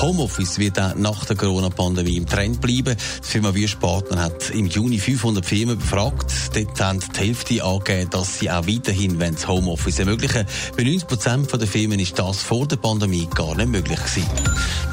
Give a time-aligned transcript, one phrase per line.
[0.00, 2.96] Homeoffice wird auch nach der Corona-Pandemie im Trend bleiben.
[2.96, 6.32] Die Firma Wüstpartner hat im Juni 500 Firmen befragt.
[6.54, 10.46] Dort haben die Hälfte angegeben, dass sie auch weiterhin das Homeoffice ermöglichen.
[10.76, 14.28] Bei 90 Prozent der Firmen ist das vor der Pandemie gar nicht möglich gewesen.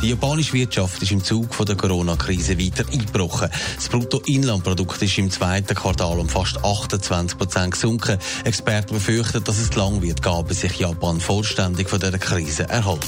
[0.01, 3.49] Die japanische Wirtschaft ist im Zug von der Corona-Krise weiter eingebrochen.
[3.75, 8.17] Das Bruttoinlandprodukt ist im zweiten Quartal um fast 28 Prozent gesunken.
[8.43, 13.05] Experten befürchten, dass es lang wird gehen, bis sich Japan vollständig von dieser Krise erholt.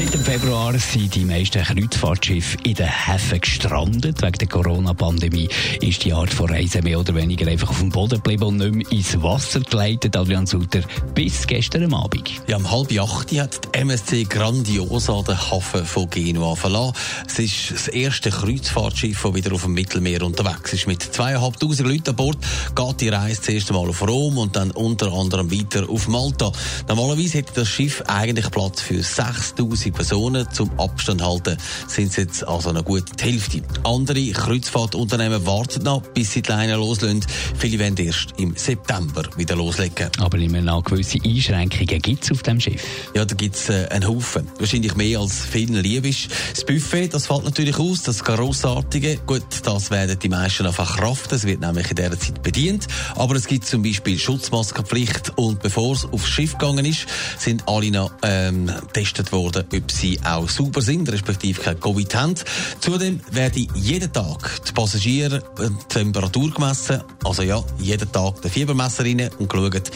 [0.00, 4.22] Seit dem Februar sind die meisten Kreuzfahrtschiffe in den Häfen gestrandet.
[4.22, 5.46] Wegen der Corona-Pandemie
[5.82, 8.74] ist die Art von Reisen mehr oder weniger einfach auf dem Boden geblieben und nicht
[8.74, 10.16] mehr ins Wasser geleitet.
[10.16, 10.80] Adrian Sutter,
[11.14, 12.30] bis gestern Abend.
[12.46, 16.94] Ja, um halb acht hat die MSC Grandiosa den Hafen von Genua verlassen.
[17.26, 20.86] Es ist das erste Kreuzfahrtschiff, das wieder auf dem Mittelmeer unterwegs ist.
[20.86, 22.38] Mit zweieinhalbtausend Leuten an Bord
[22.74, 26.50] geht die Reise zuerst einmal auf Rom und dann unter anderem weiter auf Malta.
[26.88, 30.46] Normalerweise hätte das Schiff eigentlich Platz für 6000 Personen.
[30.52, 33.62] Zum Abstand halten sind es jetzt also eine gute Hälfte.
[33.84, 37.24] Andere Kreuzfahrtunternehmen warten noch, bis sie die Leine loslösen.
[37.56, 40.10] Viele werden erst im September wieder loslegen.
[40.18, 42.82] Aber immer noch gewisse Einschränkungen gibt es auf dem Schiff.
[43.14, 44.48] Ja, da gibt es äh, einen Haufen.
[44.58, 46.28] Wahrscheinlich mehr als vielen lieb ist.
[46.54, 48.02] Das Buffet, das fällt natürlich aus.
[48.02, 51.34] Das Grossartige, gut, das werden die meisten einfach kraften.
[51.34, 52.86] Es wird nämlich in dieser Zeit bedient.
[53.16, 55.32] Aber es gibt zum Beispiel Schutzmaskenpflicht.
[55.36, 57.06] Und bevor es aufs Schiff gegangen ist,
[57.38, 62.34] sind alle noch ähm, getestet worden, ob sie auch sauber sind, respektive kein Covid haben.
[62.80, 67.02] Zudem werden jeden Tag die Passagiere äh, die Temperatur gemessen.
[67.24, 69.90] Also ja, jeden Tag der Fiebermesser rein und geschaut,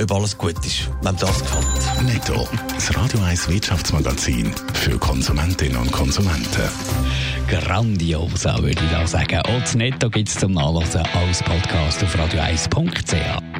[0.00, 0.88] ob alles gut ist.
[1.02, 2.04] Wenn das gefällt.
[2.04, 2.48] Netto.
[2.74, 6.68] Das Radio 1 Wirtschaftsmagazin für Konsumentinnen und Konsumenten.
[7.48, 9.40] Grandiosa, würde ich da sagen.
[9.40, 13.59] Auch das Netto gibt es zum Nachlesen als Podcast auf radio1.ch.